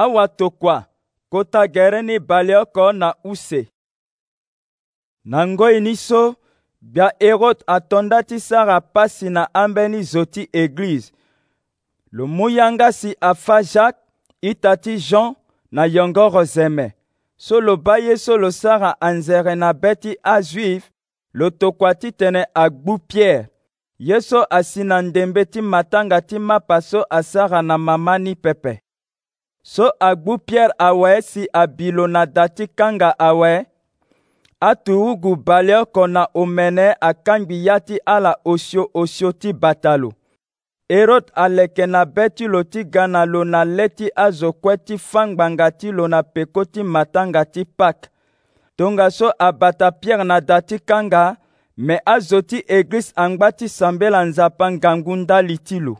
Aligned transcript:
awatokwa 0.00 0.76
kotagere 1.32 1.98
n'ịbalị 2.06 2.52
ọkọ 2.62 2.84
na 3.00 3.08
use 3.30 3.60
na 5.30 5.38
ngoi 5.50 5.76
ni 5.84 5.94
so 6.06 6.22
bia 6.92 7.06
erode 7.28 7.62
atonda 7.74 8.18
ti 8.28 8.36
sara 8.48 8.76
pasi 8.94 9.26
na 9.36 9.42
ambeni 9.62 10.00
zo 10.12 10.22
ti 10.34 10.42
eglize 10.62 11.10
lo 12.16 12.24
mû 12.36 12.46
yanga 12.56 12.88
si 12.98 13.10
afa 13.30 13.56
jacques 13.72 14.02
ita 14.50 14.72
ti 14.84 14.92
jean 15.08 15.28
na 15.74 15.82
yongoro 15.94 16.42
zeme 16.54 16.86
so 17.44 17.54
lo 17.66 17.74
ba 17.84 17.94
ye 18.04 18.14
so 18.24 18.34
lo 18.42 18.50
sara 18.60 18.90
anzere 19.08 19.52
na 19.60 19.68
be 19.80 19.90
ti 20.02 20.10
ajuive 20.34 20.86
lo 21.38 21.46
tokua 21.60 21.90
titene 22.00 22.42
agbu 22.64 22.92
pierre 23.08 23.44
ye 24.06 24.16
so 24.28 24.38
asi 24.58 24.80
na 24.88 24.96
ndembe 25.02 25.42
ti 25.52 25.60
matanga 25.72 26.18
ti 26.28 26.36
mapa 26.48 26.76
so 26.90 27.00
asara 27.18 27.60
na 27.68 27.76
mama 27.86 28.14
ni 28.18 28.32
pepe 28.34 28.72
so 29.70 29.86
agbu 30.08 30.34
pierre 30.46 30.74
awɛ 30.88 31.10
si 31.28 31.42
abilo 31.62 32.04
na 32.14 32.22
da 32.34 32.44
ti 32.56 32.64
kanga 32.78 33.10
awɛ 33.28 33.50
atu 34.70 34.94
ugu 35.10 35.32
bale 35.46 35.74
oko 35.82 36.02
na 36.14 36.22
omene 36.40 36.86
akangbi 37.08 37.56
ya 37.66 37.76
ti 37.86 37.96
ala 38.14 38.32
osio-osio 38.52 39.30
ti 39.40 39.50
bata 39.62 39.92
lo 40.02 40.10
erod 40.98 41.26
aleke 41.44 41.84
na 41.92 42.00
be 42.14 42.24
ti 42.36 42.44
lo 42.52 42.62
ti 42.72 42.80
ga 42.94 43.04
na 43.14 43.22
lo 43.32 43.40
na 43.44 43.60
le 43.76 43.86
ti 43.96 44.06
azo 44.26 44.48
kue 44.62 44.74
ti 44.86 44.94
fangbanga 45.10 45.68
ti 45.78 45.88
lo 45.96 46.04
na 46.12 46.20
peko 46.34 46.62
ti 46.72 46.80
matanga 46.94 47.42
ti 47.52 47.62
pâke 47.78 48.06
tongaso 48.76 49.26
abata 49.46 49.88
pierre 50.00 50.24
na 50.24 50.38
da 50.48 50.60
ti 50.60 50.76
kanga 50.78 51.24
me 51.86 51.96
azo 52.14 52.38
ti 52.50 52.58
eglize 52.76 53.12
angba 53.24 53.48
ti 53.58 53.66
sambela 53.68 54.20
nzapa 54.28 54.64
ngangu 54.74 55.14
ndali 55.16 55.56
ti 55.66 55.78
lo 55.86 55.94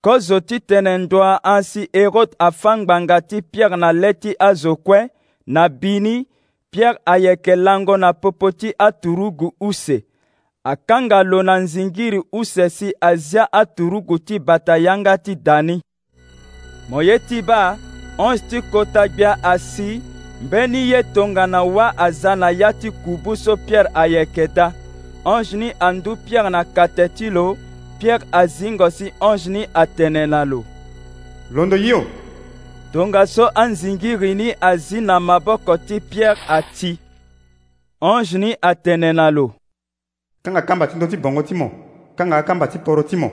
kozo 0.00 0.40
ti 0.40 0.60
tene 0.60 0.98
ndua 0.98 1.44
ansi 1.44 1.88
erode 1.92 2.34
afâ-ngbanga 2.38 3.20
ti 3.28 3.42
pierre 3.42 3.76
na 3.76 3.92
le 3.92 4.14
ti 4.14 4.32
azo 4.38 4.76
kue 4.76 5.08
na 5.46 5.68
bini 5.68 6.26
pierre 6.70 6.98
ayeke 7.06 7.56
lango 7.56 7.96
na 7.96 8.12
popo 8.12 8.50
ti 8.52 8.74
aturugu 8.78 9.54
use 9.60 10.04
akanga 10.64 11.22
lo 11.22 11.42
na 11.42 11.56
nzingiri 11.56 12.22
use 12.32 12.70
si 12.70 12.92
azia 13.00 13.52
aturugu 13.52 14.18
ti 14.18 14.38
bata 14.38 14.76
yanga 14.78 15.18
ti 15.18 15.34
da 15.36 15.62
ni 15.62 15.82
mo 16.88 17.02
ye 17.02 17.18
ti 17.18 17.42
ba 17.42 17.78
onze 18.18 18.44
ti 18.50 18.62
kota 18.72 19.08
gbia 19.08 19.44
asi 19.44 20.00
mbeni 20.42 20.90
ye 20.90 21.02
tongana 21.02 21.58
wâ 21.62 21.92
aza 21.96 22.36
na 22.36 22.50
ya 22.50 22.72
ti 22.72 22.90
kubu 22.90 23.36
so 23.36 23.56
pierre 23.56 23.90
ayeke 23.94 24.46
da 24.48 24.72
ange 25.24 25.56
ni 25.56 25.72
andu 25.80 26.16
pierre 26.26 26.50
na 26.50 26.64
kate 26.64 27.08
ti 27.08 27.30
lo 27.30 27.56
pierre 27.98 28.24
azingosi 28.32 29.12
ange 29.20 29.50
ni 29.50 29.66
atene 29.74 30.26
na 30.26 30.44
lo 30.44 30.64
londo 31.50 31.76
yo 31.76 32.04
tonga 32.92 33.26
so 33.26 33.50
anzingiri 33.54 34.34
ni 34.34 34.54
azi 34.60 35.00
na 35.00 35.20
maboko 35.20 35.76
ti 35.76 36.00
pierre 36.00 36.40
ati 36.48 36.98
ange 38.00 38.38
ni 38.38 38.56
atene 38.62 39.12
na 39.12 39.30
lo 39.30 39.50
kanga 40.42 40.62
kamba 40.62 40.86
ti 40.86 40.96
ndö 40.96 41.06
ti 41.06 41.16
bongo 41.16 41.42
ti 41.42 41.54
mo 41.54 41.70
kanga 42.16 42.36
akamba 42.36 42.66
ti 42.68 42.78
poro 42.78 43.02
ti 43.02 43.16
mo 43.16 43.30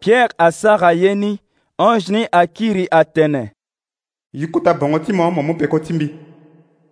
pierre 0.00 0.34
asara 0.38 0.92
ye 0.92 1.14
ni 1.14 1.38
ange 1.78 2.12
ni 2.12 2.26
akiri 2.32 2.88
atene 2.90 3.52
ye 4.32 4.46
kuta 4.46 4.74
bongo 4.74 4.98
ti 4.98 5.12
mo 5.12 5.24
amo 5.24 5.42
mupeko 5.42 5.78
ti 5.78 5.92
mbi 5.92 6.14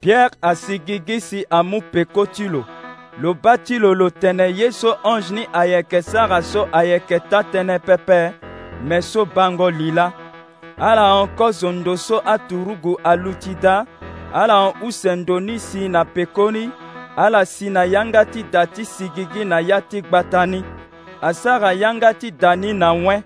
pierre 0.00 0.34
asigigisi 0.42 1.46
amupeko 1.50 2.26
ti 2.26 2.48
lo 2.48 2.64
lo 3.20 3.34
ba 3.34 3.56
ti 3.58 3.78
lo 3.78 3.94
lo 3.94 4.10
tene 4.10 4.52
ye 4.58 4.70
so 4.72 4.90
ange 5.04 5.30
ni 5.32 5.46
ayeke 5.52 6.02
sara 6.02 6.42
so 6.42 6.68
ayeke 6.72 7.18
ta 7.30 7.40
tënë 7.50 7.78
pepe 7.86 8.18
me 8.84 9.00
so 9.02 9.24
bango 9.24 9.70
li 9.70 9.90
la 9.90 10.10
ala 10.78 11.06
hoko 11.16 11.50
zondo 11.52 11.96
so 11.96 12.16
aturugu 12.24 12.92
alu 13.04 13.34
ti 13.34 13.54
da 13.54 13.84
ala 14.34 14.54
hon 14.64 14.72
usendo 14.88 15.40
ni 15.40 15.58
si 15.58 15.88
na 15.88 16.04
pekoni 16.04 16.70
ala 17.16 17.44
si 17.46 17.70
na 17.70 17.84
yanga 17.84 18.24
ti 18.24 18.42
da 18.52 18.66
ti 18.66 18.84
sigigi 18.84 19.44
na 19.44 19.60
ya 19.60 19.80
ti 19.80 20.02
gba 20.02 20.24
tani 20.24 20.60
asara 21.22 21.72
yanga 21.72 22.12
ti 22.14 22.30
da 22.30 22.54
ni 22.56 22.72
na 22.72 22.92
wen 22.92 23.22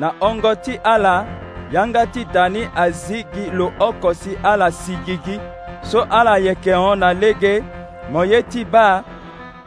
na 0.00 0.12
hongo 0.20 0.54
ti 0.54 0.80
ala 0.84 1.24
yanga 1.72 2.06
ti 2.06 2.24
da 2.24 2.48
ni 2.48 2.66
azigi 2.74 3.50
lo 3.52 3.72
oko 3.78 4.14
si 4.14 4.32
ala 4.42 4.70
sigigi 4.70 5.38
so 5.82 6.02
ala 6.10 6.36
yeke 6.38 6.74
hon 6.74 6.98
na 6.98 7.12
lege 7.12 7.62
mo 8.10 8.24
ye 8.24 8.42
ti 8.42 8.64
ba 8.64 9.04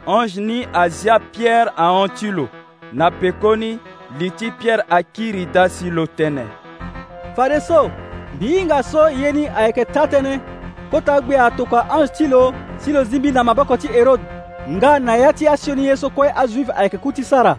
anjni 0.06 0.66
azia 0.72 1.18
pierre 1.18 1.70
aontilo 1.76 2.48
na 2.92 3.10
pekoni 3.10 3.78
li 4.18 4.30
ti 4.30 4.50
pierre 4.60 4.82
akiri 4.90 5.46
da 5.54 5.68
si 5.68 5.90
lo 5.90 6.04
tënë 6.18 6.44
fade 7.36 7.58
so 7.66 7.84
mbii 8.36 8.64
nga 8.66 8.82
so 8.82 9.06
ye 9.08 9.30
ni 9.32 9.46
ayeke 9.48 9.84
ta 9.92 10.04
tënë 10.06 10.34
kota 10.90 11.14
agbe 11.20 11.38
atoka 11.40 11.84
ange 11.90 12.08
ti 12.16 12.26
lo 12.26 12.54
si 12.78 12.92
lo 12.92 13.04
zimbi 13.04 13.30
na 13.32 13.44
maboko 13.44 13.76
ti 13.76 13.88
hérode 13.88 14.22
nga 14.68 14.98
na 14.98 15.16
ya 15.16 15.32
ti 15.32 15.48
asioni 15.48 15.86
ye 15.86 15.96
so 15.96 16.10
kue 16.10 16.32
azuive 16.36 16.72
ayeke 16.76 16.98
ku 16.98 17.12
ti 17.12 17.24
sara 17.24 17.56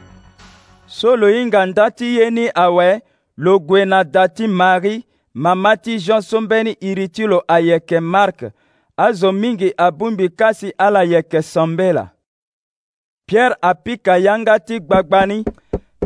so 0.88 1.16
lo 1.16 1.28
hinga 1.28 1.66
nda 1.66 1.92
ti 1.92 2.16
ye 2.18 2.30
ni 2.32 2.50
awe 2.56 3.02
lo 3.38 3.60
gue 3.60 3.86
na 3.86 4.04
da 4.04 4.28
ti 4.28 4.48
mari 4.48 5.04
mama 5.34 5.78
ti 5.78 5.98
jean 6.00 6.22
so 6.22 6.42
mbeni 6.42 6.72
iri 6.80 7.08
ti 7.10 7.24
lo 7.26 7.44
ayeke 7.48 8.00
mark 8.00 8.44
azo 8.98 9.32
mingi 9.32 9.74
abungbi 9.78 10.30
kasi 10.30 10.74
ala 10.78 11.04
yeke 11.04 11.42
sambela 11.42 12.13
Pierre 13.26 13.56
apika 13.62 14.18
yanga 14.18 14.60
ti 14.60 14.80
gbagba 14.80 15.26
ni 15.26 15.46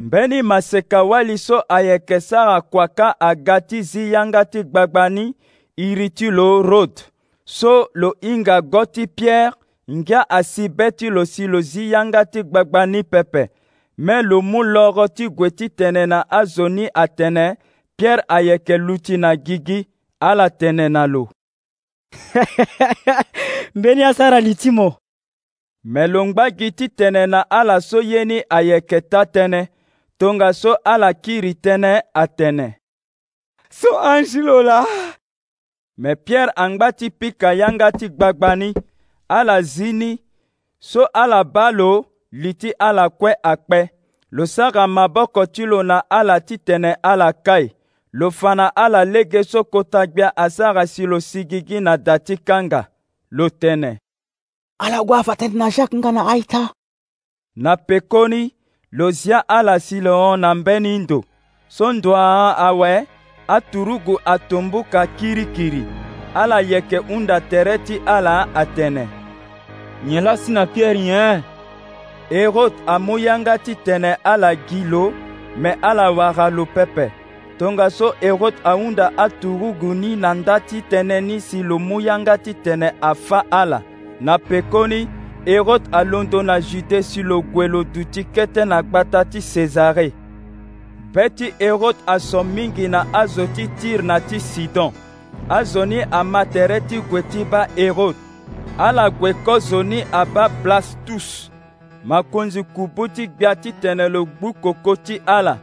mbeni 0.01 0.41
maseka 0.41 1.03
wali 1.03 1.37
so 1.37 1.63
ayeke 1.69 2.19
sara 2.21 2.61
kuaka 2.61 3.19
aga 3.19 3.61
ti 3.61 3.81
zi 3.81 4.11
yanga 4.13 4.45
ti 4.45 4.63
gbagba 4.63 5.09
ni 5.09 5.35
iri 5.77 6.09
ti 6.09 6.29
lo 6.31 6.61
rhodes 6.61 7.05
so 7.45 7.89
lo 7.93 8.13
hinga 8.21 8.61
go 8.61 8.85
ti 8.85 9.07
pierre 9.07 9.53
ngia 9.91 10.29
asi 10.29 10.63
be 10.77 10.91
ti 10.91 11.09
lo 11.09 11.25
si 11.25 11.47
lo 11.47 11.61
zi 11.61 11.91
yanga 11.91 12.25
ti 12.25 12.43
gbagba 12.43 12.85
ni 12.85 13.03
pepe 13.03 13.43
me 13.97 14.15
lo 14.21 14.41
mu 14.41 14.63
loro 14.63 15.07
ti 15.07 15.27
gue 15.29 15.49
titene 15.57 16.05
na 16.05 16.19
azo 16.39 16.65
ni 16.69 16.85
atene 17.03 17.45
pierre 17.97 18.23
ayeke 18.27 18.77
luti 18.77 19.17
na 19.17 19.29
gigi 19.45 19.79
ala 20.29 20.49
tene 20.59 20.85
na 20.89 21.07
lo 21.07 21.23
mbeni 23.75 24.03
asara 24.03 24.39
li 24.39 24.55
ti 24.55 24.71
mo 24.71 24.87
melongbaki 25.87 26.71
ti 26.71 26.89
tene 26.89 27.25
na 27.27 27.41
ala 27.49 27.79
so 27.81 28.01
ye 28.11 28.21
ni 28.29 28.37
ayeke 28.57 28.99
ta 29.11 29.21
tënë 29.35 29.61
tongaso 30.19 30.71
ala 30.93 31.09
kiri 31.23 31.53
tënë 31.65 31.91
atene 32.23 32.65
so 33.77 33.91
ange 34.09 34.41
lo 34.47 34.57
la 34.67 34.79
me 36.01 36.15
pierre 36.25 36.51
angba 36.65 36.89
ti 36.91 37.07
pika 37.19 37.53
yanga 37.59 37.87
ti 37.99 38.09
gbagba 38.09 38.51
ni 38.59 38.69
ala 39.37 39.55
zi 39.73 39.89
ni 39.99 40.11
so 40.89 41.05
ala 41.23 41.39
ba 41.55 41.65
lo 41.79 41.91
li 42.41 42.51
ti 42.61 42.69
ala 42.87 43.05
kue 43.19 43.31
akpe 43.53 43.79
lo 44.35 44.45
sara 44.45 44.83
maboko 44.87 45.43
ti 45.53 45.63
lo 45.71 45.79
na 45.83 45.97
ala 46.19 46.35
titene 46.47 46.91
ala 47.11 47.29
kai 47.47 47.65
lo 48.19 48.27
fa 48.39 48.51
na 48.59 48.67
ala 48.85 49.01
lege 49.13 49.41
so 49.51 49.63
kota 49.63 50.01
gbia 50.07 50.29
asara 50.45 50.83
si 50.93 51.03
lo 51.11 51.19
si 51.19 51.41
gigi 51.49 51.79
na 51.85 51.93
da 52.05 52.15
ti 52.19 52.35
kanga 52.47 52.81
lo 53.37 53.45
tene 53.61 53.91
ala 54.85 54.99
gue 55.07 55.17
afa 55.19 55.33
tëndi 55.39 55.57
na 55.57 55.67
jake 55.75 55.97
nga 55.97 56.11
na 56.11 56.23
aita 56.29 56.61
na 57.55 57.77
pekoni 57.77 58.53
lo 58.91 59.11
zia 59.11 59.39
ala 59.49 59.79
si 59.79 60.01
lo 60.01 60.37
na 60.37 60.49
mbeni 60.55 60.99
ndo 60.99 61.19
so 61.75 61.93
ndo 61.93 62.11
ahã 62.15 62.49
awe 62.67 63.07
aturu 63.47 63.95
gu 63.99 64.15
atombuka 64.25 65.07
kirikiri 65.07 65.83
ala 66.33 66.59
yeke 66.61 66.97
hunda 66.97 67.41
tere 67.41 67.77
ti 67.77 68.01
ala 68.05 68.47
atene 68.55 69.07
nye 70.05 70.21
la 70.21 70.37
si 70.37 70.51
na 70.51 70.65
pierre 70.65 70.99
nye 70.99 71.43
erot 72.29 72.73
amu 72.87 73.17
yanga 73.19 73.57
ti 73.57 73.75
tene 73.75 74.13
ala 74.23 74.55
gi 74.55 74.83
lo 74.83 75.13
me 75.61 75.71
ala 75.81 76.11
wara 76.11 76.49
lo 76.49 76.65
pepe 76.65 77.11
tongaso 77.57 78.07
erot 78.21 78.55
ahunda 78.63 79.05
aturu 79.17 79.73
gu 79.81 79.93
ni 80.01 80.11
na 80.15 80.29
nda 80.37 80.55
ti 80.67 80.77
tënë 80.91 81.17
ni 81.27 81.35
si 81.47 81.59
lo 81.69 81.75
mu 81.87 81.97
yanga 82.07 82.35
ti 82.43 82.51
tene 82.63 82.87
afa 83.11 83.39
ala 83.61 83.79
na 84.21 84.37
pekoni 84.39 85.07
erode 85.45 85.83
alondo 85.91 86.43
na 86.43 86.61
jude 86.61 87.03
si 87.03 87.23
loguelu 87.23 87.83
duti 87.83 88.23
kete 88.23 88.65
na 88.65 88.83
gbata 88.83 89.25
ti 89.25 89.41
sezare 89.41 90.11
be 91.13 91.29
ti 91.29 91.53
erode 91.59 91.97
aso 92.07 92.43
mingi 92.43 92.87
na 92.87 93.05
azo 93.13 93.47
ti 93.47 93.67
tire 93.67 94.03
na 94.03 94.19
ti 94.19 94.39
sidon 94.39 94.91
azo 95.49 95.85
ni 95.85 96.01
amatere 96.11 96.79
ti 96.81 97.01
gue 97.09 97.21
ti 97.23 97.43
ba 97.43 97.67
erode 97.77 98.17
ala 98.77 99.09
gue 99.09 99.33
kozo 99.33 99.83
ni 99.83 100.03
aba 100.11 100.49
blastus 100.49 101.51
makonzi 102.05 102.63
kubu 102.63 103.07
ti 103.07 103.27
gbia 103.27 103.55
titene 103.55 104.09
lo 104.09 104.25
gbu 104.25 104.53
koko 104.53 104.95
ti 104.95 105.21
ala 105.25 105.57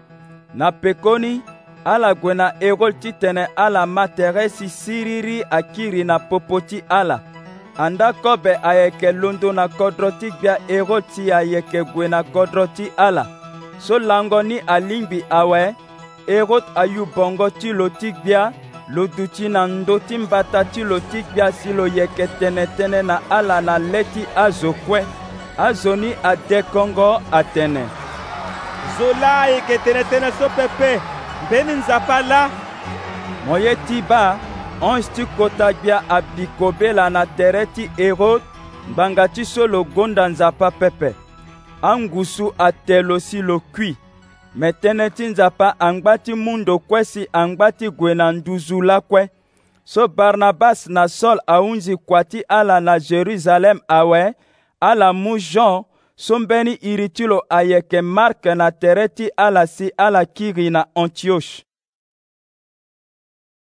na 0.54 0.72
pekoni 0.72 1.40
ala 1.84 2.14
gue 2.14 2.34
na 2.34 2.52
erode 2.60 2.96
titene 3.00 3.46
ala 3.56 3.86
matere 3.86 4.48
si 4.48 4.68
siriri 4.68 5.42
akiri 5.50 6.04
na 6.04 6.18
popo 6.18 6.60
ti 6.60 6.82
ala 6.88 7.33
anda 7.78 8.12
kobe 8.12 8.52
ayeke 8.62 9.12
londo 9.12 9.48
na 9.52 9.64
kodro 9.68 10.10
ti 10.20 10.28
gbia 10.30 10.58
oro 10.80 11.00
ti 11.00 11.32
ayeke 11.38 11.80
gue 11.92 12.06
na 12.08 12.20
kodro 12.22 12.66
ti 12.66 12.86
ala 13.06 13.24
so 13.84 13.98
lango 13.98 14.38
ni 14.42 14.56
alingbi 14.74 15.18
awe 15.38 15.62
ero 16.36 16.58
ayu 16.80 17.02
bongo 17.14 17.46
ti 17.50 17.72
lo 17.78 17.88
ti 17.88 18.12
gbia 18.12 18.52
lo 18.94 19.06
duti 19.16 19.48
na 19.48 19.66
ndö 19.66 19.98
ti 20.08 20.18
mbata 20.18 20.64
ti 20.64 20.82
lo 20.90 21.00
ti 21.00 21.22
gbia 21.32 21.52
si 21.52 21.72
lo 21.72 21.86
yeke 21.86 22.26
tënëtënë 22.38 23.00
na 23.10 23.16
ala 23.36 23.58
na 23.66 23.74
le 23.92 24.04
ti 24.14 24.22
azo 24.36 24.72
kue 24.86 25.00
azo 25.66 25.94
ni 25.96 26.14
adekongo 26.30 27.10
atene 27.38 27.82
zo 28.96 29.06
la 29.20 29.32
ayeke 29.42 29.76
tënëtënë 29.84 30.30
so 30.38 30.46
pepe 30.56 30.90
mbeni 31.44 31.72
nzapa 31.82 32.22
la 32.30 32.40
mo 33.46 33.56
ye 33.64 33.74
ti 33.86 33.98
ba 34.08 34.38
onzi 34.80 35.10
ti 35.12 35.24
kota 35.38 35.72
gbia 35.72 36.02
abi 36.08 36.46
kobela 36.58 37.10
na 37.10 37.26
tere 37.26 37.66
ti 37.66 37.90
herode 37.96 38.44
ngbanga 38.90 39.28
ti 39.28 39.44
so 39.44 39.66
lo 39.66 39.84
gonda 39.84 40.28
nzapa 40.28 40.70
pepe 40.70 41.14
angusu 41.82 42.54
atee 42.58 43.02
lo 43.02 43.20
si 43.20 43.42
lo 43.42 43.60
kui 43.74 43.94
me 44.54 44.70
tënë 44.82 45.06
ti 45.16 45.26
nzapa 45.26 45.68
angbâ 45.86 46.12
ti 46.24 46.32
mundo 46.44 46.78
kue 46.78 47.00
si 47.04 47.22
angbâ 47.32 47.66
ti 47.78 47.86
gue 47.98 48.14
na 48.14 48.32
nduzu 48.32 48.80
lakue 48.82 49.22
so 49.84 50.08
barnabas 50.08 50.86
na 50.88 51.08
saul 51.08 51.38
ahunzi 51.46 51.96
kua 51.96 52.24
ti 52.24 52.42
ala 52.48 52.80
na 52.80 52.98
jérusalem 52.98 53.78
awe 53.88 54.34
ala 54.80 55.12
mu 55.12 55.38
jean 55.38 55.82
so 56.16 56.38
mbeni 56.38 56.72
iri 56.80 57.08
ti 57.08 57.26
lo 57.26 57.42
ayeke 57.50 58.00
marke 58.02 58.54
na 58.54 58.70
tere 58.70 59.08
ti 59.08 59.28
ala 59.36 59.66
si 59.66 59.90
ala 59.98 60.24
kiri 60.24 60.70
na 60.70 60.86
antioche 60.94 61.73